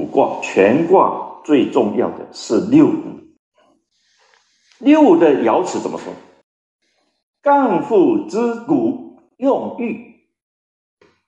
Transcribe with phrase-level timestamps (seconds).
[0.00, 2.90] 五卦全卦最重要的是六。
[4.78, 6.14] 六的爻辞怎么说？
[7.42, 10.24] 干父之骨用玉。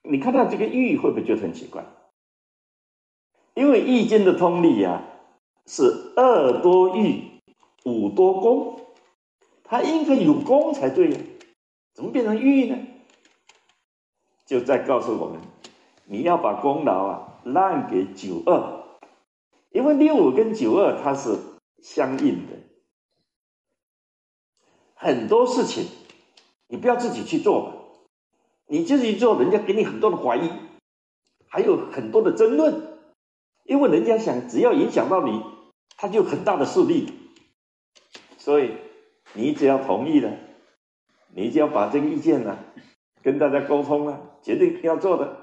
[0.01, 1.85] 你看到这个玉会不会觉得很奇怪？
[3.53, 5.03] 因为易经的通例呀
[5.67, 7.21] 是二多玉，
[7.85, 8.81] 五多功，
[9.63, 11.19] 它应该有功才对呀，
[11.93, 12.75] 怎么变成玉呢？
[14.47, 15.39] 就在告诉我们，
[16.05, 18.83] 你要把功劳啊让给九二，
[19.71, 21.37] 因为六五跟九二它是
[21.81, 22.53] 相应的，
[24.95, 25.85] 很多事情
[26.67, 27.73] 你不要自己去做嘛，
[28.67, 30.49] 你自己做，人家给你很多的怀疑，
[31.47, 32.99] 还有很多的争论，
[33.63, 35.43] 因为人家想只要影响到你，
[35.97, 37.07] 他就很大的势力，
[38.37, 38.71] 所以
[39.33, 40.37] 你只要同意了，
[41.35, 42.57] 你就要把这个意见呢。
[43.21, 45.42] 跟大家沟通了，决定要做的，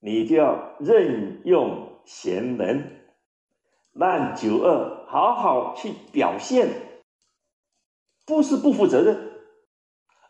[0.00, 2.90] 你就要任用贤能，
[3.92, 6.68] 让九二好好去表现，
[8.24, 9.32] 不是不负责任，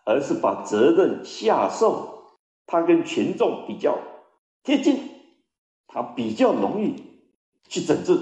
[0.04, 3.98] 而是把责任下受，他跟群众比较
[4.62, 5.10] 贴近，
[5.86, 7.22] 他比较容易
[7.68, 8.18] 去整治，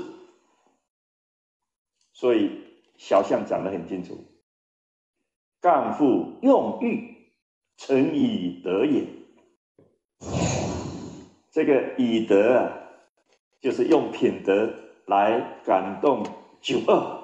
[2.12, 2.50] 所以
[2.96, 4.16] 小象讲得很清楚，
[5.60, 7.12] 干父用欲。
[7.76, 9.04] 诚以德也，
[11.54, 12.72] 这个以德啊，
[13.60, 14.74] 就是用品德
[15.06, 16.26] 来感动
[16.60, 17.22] 九二，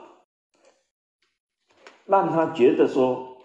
[2.05, 3.39] 让他觉得说，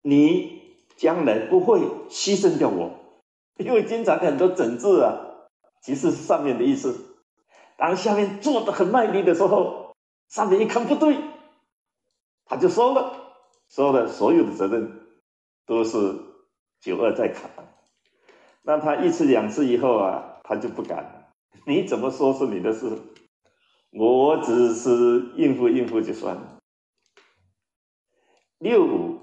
[0.00, 0.62] 你
[0.96, 2.90] 将来不会牺牲掉我，
[3.58, 5.20] 因为经常很多整治啊，
[5.82, 7.18] 其实是上面的意思，
[7.76, 9.94] 当下面做的很卖力的时候，
[10.30, 11.18] 上面一看不对，
[12.46, 13.12] 他就收了，
[13.68, 15.06] 收了所有的责任。
[15.66, 15.98] 都是
[16.80, 17.50] 九二在扛，
[18.68, 21.32] 但他一次两次以后啊，他就不敢。
[21.66, 22.98] 你怎么说是你的事，
[23.92, 26.58] 我只是应付应付就算了。
[28.58, 29.20] 六五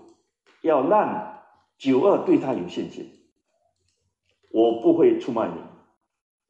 [0.62, 1.44] 要让
[1.78, 3.08] 九二对他有信心，
[4.50, 5.62] 我不会出卖你，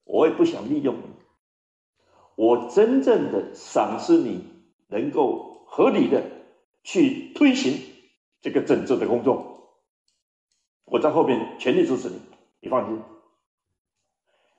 [0.05, 1.01] 我也不想利用你，
[2.37, 4.41] 我真正的赏识你，
[4.87, 6.23] 能够合理的
[6.81, 7.77] 去推行
[8.39, 9.81] 这个整治的工作。
[10.85, 12.21] 我在后边全力支持你，
[12.65, 12.99] 你放心。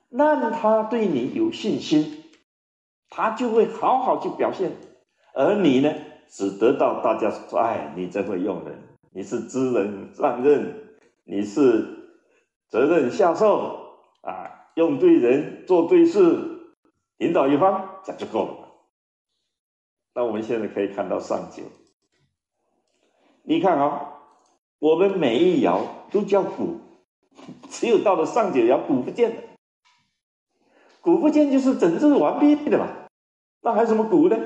[0.09, 2.23] 让他对你有信心，
[3.09, 4.71] 他就会好好去表现。
[5.33, 5.93] 而你呢，
[6.29, 8.81] 只得到大家说：“哎，你真会用人，
[9.11, 12.15] 你是知人善任，你是
[12.69, 16.75] 责任下受啊，用对人，做对事，
[17.17, 18.69] 领导一方，这就够了。”
[20.15, 21.63] 那我们现在可以看到上九，
[23.43, 24.13] 你看啊。
[24.79, 25.81] 我们每一爻
[26.11, 26.79] 都叫古，
[27.69, 29.41] 只有到了上九爻古不见了。
[31.01, 32.87] 古不见就是整治完毕的嘛，
[33.61, 34.37] 那还什么古呢？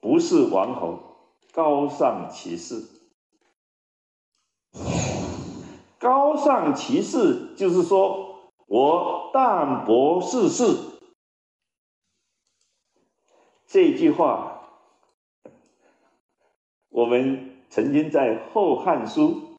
[0.00, 0.98] 不是王侯，
[1.52, 2.84] 高尚其士。
[5.98, 10.64] 高尚其士就是说我淡泊世事。
[13.66, 14.62] 这句话，
[16.88, 17.46] 我们。
[17.70, 19.58] 曾经在《后汉书》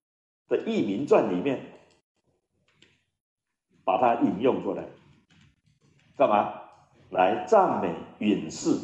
[0.50, 1.79] 的《佚名传》里面，
[3.90, 4.86] 把它引用过来，
[6.16, 6.54] 干嘛？
[7.10, 8.78] 来赞美允氏，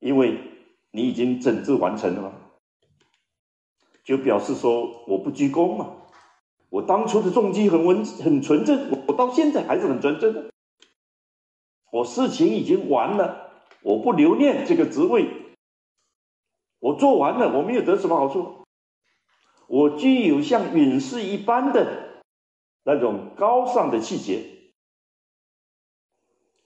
[0.00, 0.40] 因为
[0.90, 2.32] 你已经整治完成了嘛，
[4.02, 5.92] 就表示说我不居功嘛，
[6.70, 10.50] 我当初的动机很温很纯正，我到现在还是很纯正的，
[11.92, 15.28] 我事情已经完了，我不留恋这个职位。
[16.80, 18.64] 我做完了，我没有得什么好处。
[19.68, 22.07] 我具有像允氏一般的
[22.82, 24.44] 那种高尚的气节。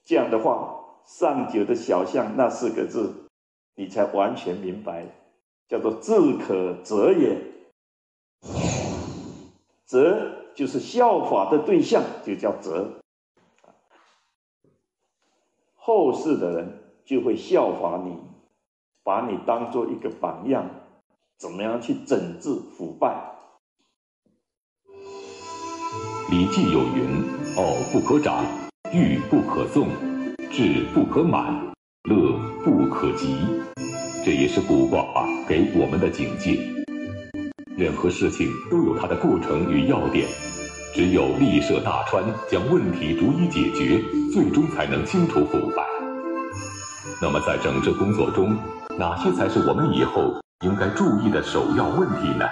[0.03, 3.29] 这样的话，上九的小象那四个字，
[3.75, 5.07] 你才完全明白，
[5.67, 7.41] 叫做自可则也。
[9.85, 13.01] 则就是效法的对象，就叫责。
[15.75, 18.17] 后世的人就会效法你。
[19.05, 20.69] 把你当做一个榜样，
[21.35, 23.07] 怎么样去整治腐败？
[26.33, 27.23] 《礼记》有云
[27.57, 28.43] ：“傲不可长，
[28.91, 29.87] 欲不可纵，
[30.51, 31.53] 志不可满，
[32.09, 33.37] 乐不可极。”
[34.25, 35.05] 这也是卜卦
[35.47, 36.57] 给我们的警戒。
[37.77, 40.27] 任何事情都有它的过程与要点，
[40.95, 44.03] 只有立设大川，将问题逐一解决，
[44.33, 45.83] 最终才能清除腐败。
[47.21, 48.57] 那么，在整治工作中，
[48.97, 50.33] 哪些才是我们以后
[50.65, 52.45] 应该注意的首要问题呢？